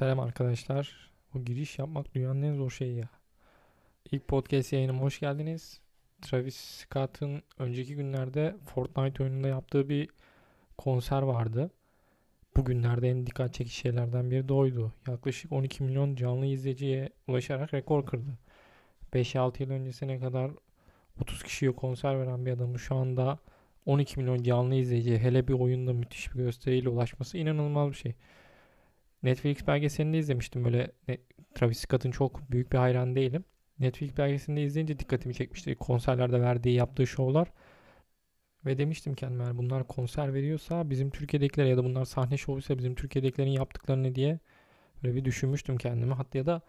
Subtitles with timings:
[0.00, 1.10] Selam arkadaşlar.
[1.34, 3.08] Bu giriş yapmak dünyanın en zor şeyi ya.
[4.10, 5.80] İlk podcast yayınıma hoş geldiniz.
[6.22, 10.08] Travis Scott'ın önceki günlerde Fortnite oyununda yaptığı bir
[10.78, 11.70] konser vardı.
[12.56, 14.92] Bugünlerde en dikkat çekici şeylerden biri de oydu.
[15.08, 18.38] Yaklaşık 12 milyon canlı izleyiciye ulaşarak rekor kırdı.
[19.12, 20.50] 5-6 yıl öncesine kadar
[21.20, 23.38] 30 kişiye konser veren bir adamın şu anda
[23.86, 28.14] 12 milyon canlı izleyiciye hele bir oyunda müthiş bir gösteriyle ulaşması inanılmaz bir şey.
[29.22, 30.92] Netflix belgeselini izlemiştim böyle
[31.54, 33.44] Travis Scott'ın çok büyük bir hayran değilim.
[33.78, 35.74] Netflix belgeselini izleyince dikkatimi çekmişti.
[35.74, 37.48] Konserlerde verdiği yaptığı şovlar.
[38.66, 42.94] Ve demiştim kendime yani bunlar konser veriyorsa bizim Türkiye'dekiler ya da bunlar sahne şovuysa bizim
[42.94, 44.38] Türkiye'dekilerin yaptıklarını diye
[45.02, 46.14] böyle bir düşünmüştüm kendime.
[46.14, 46.62] Hatta ya da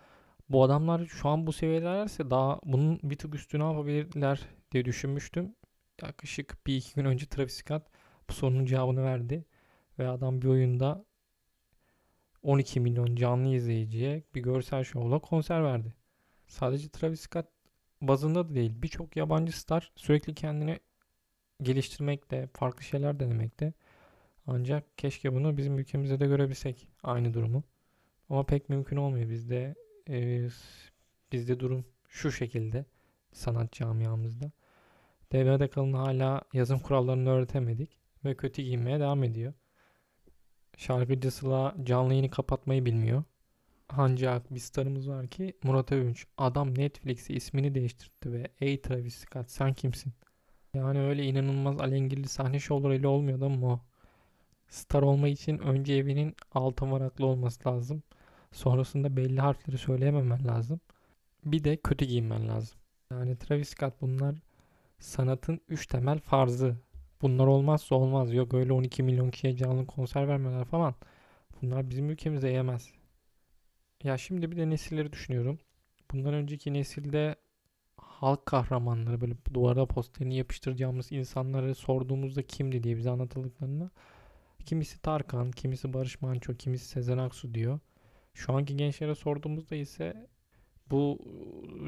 [0.50, 5.56] bu adamlar şu an bu seviyelerse daha bunun bir tık üstüne yapabilirler diye düşünmüştüm.
[6.02, 7.84] Yaklaşık bir iki gün önce Travis Scott
[8.30, 9.46] bu sorunun cevabını verdi.
[10.00, 11.06] Ve adam bir oyunda
[12.44, 15.94] 12 milyon canlı izleyiciye bir görsel şovla konser verdi.
[16.48, 17.46] Sadece Travis Scott
[18.02, 20.80] bazında da değil birçok yabancı star sürekli kendini
[21.62, 23.74] geliştirmekte, farklı şeyler denemekte.
[24.48, 27.64] Ancak keşke bunu bizim ülkemizde de görebilsek aynı durumu.
[28.30, 29.30] Ama pek mümkün olmuyor.
[29.30, 29.76] Bizde
[30.10, 30.48] e,
[31.32, 32.86] bizde durum şu şekilde
[33.32, 34.52] sanat camiamızda.
[35.32, 39.54] Devrede kalın hala yazım kurallarını öğretemedik ve kötü giyinmeye devam ediyor.
[40.82, 43.24] Şarkıcı Sıla canlı yayını kapatmayı bilmiyor.
[43.90, 46.26] Ancak bir starımız var ki Murat Övünç.
[46.38, 50.14] Adam Netflix'e ismini değiştirdi ve ey Travis Scott sen kimsin?
[50.74, 53.80] Yani öyle inanılmaz alengirli sahne şovlarıyla olmuyor ama o.
[54.70, 58.04] Star olma için önce evinin altın varaklı olması lazım.
[58.52, 60.80] Sonrasında belli harfleri söyleyememen lazım.
[61.46, 62.80] Bir de kötü giyinmen lazım.
[63.12, 64.36] Yani Travis Scott bunlar
[65.00, 66.78] sanatın üç temel farzı.
[67.22, 68.34] Bunlar olmazsa olmaz.
[68.34, 70.96] Yok öyle 12 milyon kişiye canlı konser vermeler falan.
[71.62, 72.92] Bunlar bizim ülkemizde yemez.
[74.04, 75.60] Ya şimdi bir de nesilleri düşünüyorum.
[76.12, 77.36] Bundan önceki nesilde
[77.98, 83.92] halk kahramanları böyle duvara posterini yapıştıracağımız insanları sorduğumuzda kimdi diye bize anlatıldıklarında
[84.66, 87.80] kimisi Tarkan, kimisi Barış Manço, kimisi Sezen Aksu diyor.
[88.34, 90.28] Şu anki gençlere sorduğumuzda ise
[90.92, 91.20] bu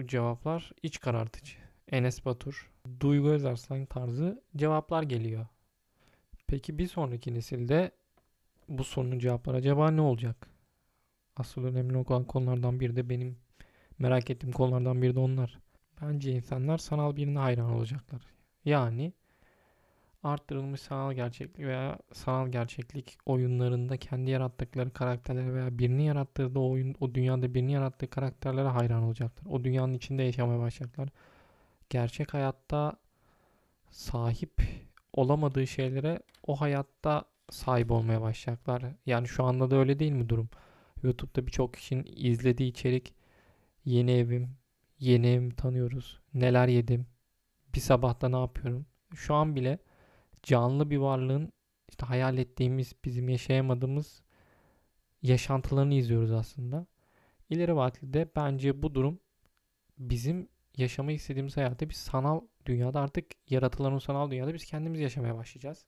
[0.05, 1.62] cevaplar iç karartıcı.
[1.91, 5.45] Enes Batur, Duygu Özarslan tarzı cevaplar geliyor.
[6.47, 7.91] Peki bir sonraki nesilde
[8.69, 10.47] bu sorunun cevapları acaba ne olacak?
[11.35, 13.37] Asıl önemli olan konulardan biri de benim
[13.99, 15.59] merak ettiğim konulardan biri de onlar.
[16.01, 18.21] Bence insanlar sanal birine hayran olacaklar.
[18.65, 19.13] Yani
[20.23, 26.95] arttırılmış sanal gerçeklik veya sanal gerçeklik oyunlarında kendi yarattıkları karakterlere veya birini yarattığı da oyun
[26.99, 29.51] o dünyada birini yarattığı karakterlere hayran olacaklar.
[29.51, 31.09] O dünyanın içinde yaşamaya başlayacaklar.
[31.93, 32.99] Gerçek hayatta
[33.89, 34.61] sahip
[35.13, 38.83] olamadığı şeylere o hayatta sahip olmaya başlayacaklar.
[39.05, 40.49] Yani şu anda da öyle değil mi durum?
[41.03, 43.13] YouTube'da birçok kişinin izlediği içerik
[43.85, 44.57] yeni evim,
[44.99, 46.19] yeni evimi tanıyoruz.
[46.33, 47.07] Neler yedim,
[47.75, 48.85] bir sabahta ne yapıyorum.
[49.15, 49.79] Şu an bile
[50.43, 51.53] canlı bir varlığın
[51.89, 54.23] işte hayal ettiğimiz, bizim yaşayamadığımız
[55.21, 56.87] yaşantılarını izliyoruz aslında.
[57.49, 59.19] İleri vadede bence bu durum
[59.97, 65.35] bizim yaşamak istediğimiz hayatı biz sanal dünyada artık yaratılan o sanal dünyada biz kendimiz yaşamaya
[65.35, 65.85] başlayacağız.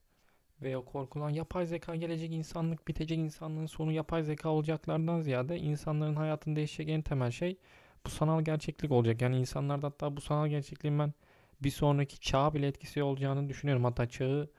[0.62, 6.16] Ve o korkulan yapay zeka gelecek insanlık bitecek insanlığın sonu yapay zeka olacaklardan ziyade insanların
[6.16, 7.57] hayatını değişecek en temel şey
[8.06, 9.22] bu sanal gerçeklik olacak.
[9.22, 11.13] Yani insanlarda hatta bu sanal gerçekliğin ben
[11.62, 13.84] bir sonraki çağ bile etkisi olacağını düşünüyorum.
[13.84, 14.50] Hatta çağı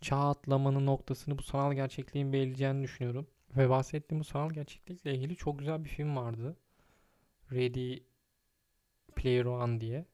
[0.00, 3.26] çağ atlamanın noktasını bu sanal gerçekliğin belirleyeceğini düşünüyorum.
[3.56, 6.56] Ve bahsettiğim bu sanal gerçeklikle ilgili çok güzel bir film vardı.
[7.52, 7.98] Ready
[9.16, 10.04] Player One diye.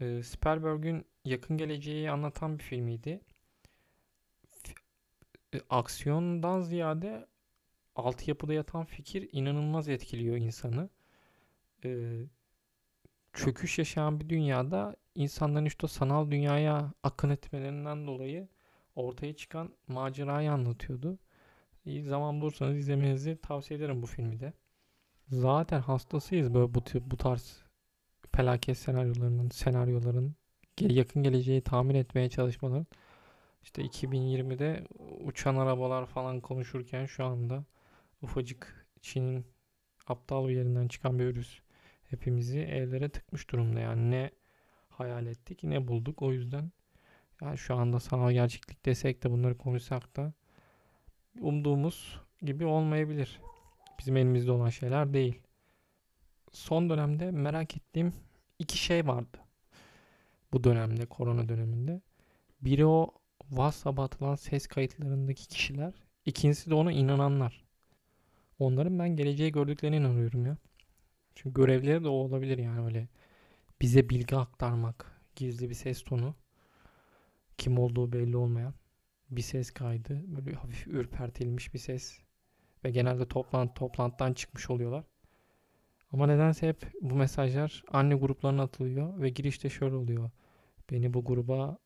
[0.00, 3.20] Ee, Spielberg'ün yakın geleceği anlatan bir filmiydi.
[5.52, 7.26] F- aksiyondan ziyade
[7.96, 10.90] altyapıda yatan fikir inanılmaz etkiliyor insanı.
[11.84, 12.22] Ee,
[13.32, 18.48] çöküş yaşayan bir dünyada insanların işte sanal dünyaya akın etmelerinden dolayı
[18.96, 21.18] ortaya çıkan macerayı anlatıyordu.
[21.84, 24.52] İyi zaman bulursanız izlemenizi tavsiye ederim bu filmi de.
[25.28, 27.62] Zaten hastasıyız böyle bu, bu tarz
[28.36, 30.34] felaket senaryolarının, senaryoların
[30.80, 32.86] yakın geleceği tahmin etmeye çalışmaların.
[33.62, 34.84] İşte 2020'de
[35.24, 37.64] uçan arabalar falan konuşurken şu anda
[38.22, 39.46] ufacık Çin'in
[40.06, 41.60] aptal bir yerinden çıkan bir virüs
[42.10, 43.80] hepimizi evlere tıkmış durumda.
[43.80, 44.30] Yani ne
[44.88, 46.22] hayal ettik ne bulduk.
[46.22, 46.72] O yüzden
[47.40, 50.32] yani şu anda sanal gerçeklik desek de bunları konuşsak da
[51.40, 53.40] umduğumuz gibi olmayabilir.
[53.98, 55.40] Bizim elimizde olan şeyler değil.
[56.52, 58.12] Son dönemde merak ettiğim
[58.58, 59.38] iki şey vardı.
[60.52, 62.00] Bu dönemde, korona döneminde.
[62.60, 63.14] Biri o
[63.48, 65.94] WhatsApp'a atılan ses kayıtlarındaki kişiler.
[66.26, 67.64] İkincisi de ona inananlar.
[68.58, 70.56] Onların ben geleceği gördüklerine inanıyorum ya.
[71.34, 73.08] Çünkü görevleri de o olabilir yani öyle
[73.80, 76.34] bize bilgi aktarmak, gizli bir ses tonu,
[77.58, 78.74] kim olduğu belli olmayan
[79.30, 82.18] bir ses kaydı, böyle hafif ürpertilmiş bir ses
[82.84, 85.04] ve genelde toplantı toplantıdan çıkmış oluyorlar.
[86.12, 90.30] Ama nedense hep bu mesajlar anne gruplarına atılıyor ve girişte şöyle oluyor.
[90.90, 91.78] Beni bu gruba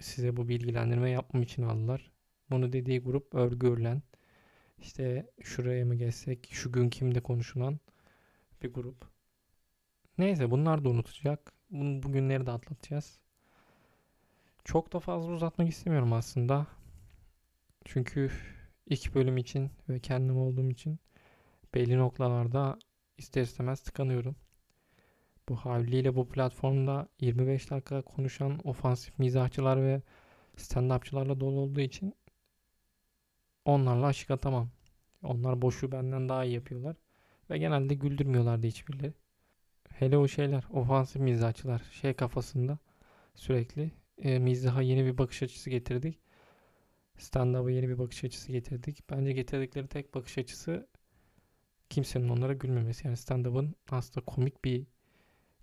[0.00, 2.12] size bu bilgilendirme yapmam için aldılar.
[2.50, 4.02] Bunu dediği grup örgü örülen,
[4.78, 7.80] işte şuraya mı geçsek, şu gün kimde konuşulan
[8.62, 9.08] bir grup.
[10.18, 11.52] Neyse bunlar da unutacak.
[11.70, 13.18] Bunu bugünleri de atlatacağız.
[14.64, 16.66] Çok da fazla uzatmak istemiyorum aslında.
[17.84, 18.30] Çünkü
[18.88, 20.98] ilk bölüm için ve kendim olduğum için
[21.74, 22.78] belli noktalarda
[23.18, 24.36] ister istemez tıkanıyorum.
[25.48, 30.02] Bu havliyle bu platformda 25 dakika konuşan ofansif mizahçılar ve
[30.56, 32.14] stand-upçılarla dolu olduğu için
[33.64, 34.70] onlarla aşık atamam.
[35.22, 36.96] Onlar boşu benden daha iyi yapıyorlar.
[37.50, 39.14] Ve genelde güldürmüyorlardı hiçbirleri.
[39.94, 42.78] Hele o şeyler, ofansif mizahçılar şey kafasında
[43.34, 46.18] sürekli e, mizaha yeni bir bakış açısı getirdik.
[47.18, 49.10] Stand-up'a yeni bir bakış açısı getirdik.
[49.10, 50.88] Bence getirdikleri tek bakış açısı
[51.90, 53.06] kimsenin onlara gülmemesi.
[53.06, 54.86] Yani stand-up'ın aslında komik bir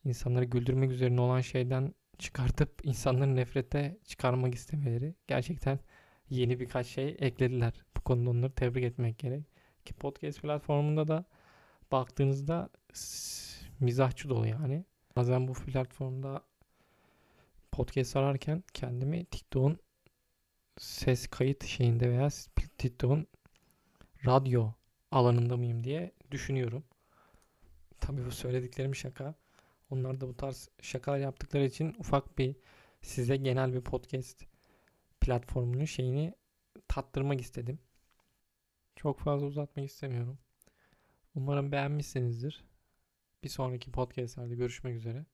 [0.05, 5.15] insanları güldürmek üzerine olan şeyden çıkartıp insanları nefrete çıkarmak istemeleri.
[5.27, 5.79] Gerçekten
[6.29, 7.73] yeni birkaç şey eklediler.
[7.97, 9.45] Bu konuda onları tebrik etmek gerek.
[9.85, 11.25] Ki podcast platformunda da
[11.91, 12.69] baktığınızda
[13.79, 14.85] mizahçı dolu yani.
[15.15, 16.41] Bazen bu platformda
[17.71, 19.79] podcast ararken kendimi TikTok'un
[20.77, 22.29] ses kayıt şeyinde veya
[22.77, 23.27] TikTok'un
[24.25, 24.71] radyo
[25.11, 26.83] alanında mıyım diye düşünüyorum.
[27.99, 29.35] Tabii bu söylediklerim şaka.
[29.89, 32.55] Onlar da bu tarz şakalar yaptıkları için ufak bir
[33.01, 34.45] size genel bir podcast
[35.21, 36.33] platformunun şeyini
[36.87, 37.79] tattırmak istedim.
[38.95, 40.37] Çok fazla uzatmak istemiyorum.
[41.35, 42.63] Umarım beğenmişsinizdir.
[43.43, 45.25] Bir sonraki podcastlerde görüşmek üzere.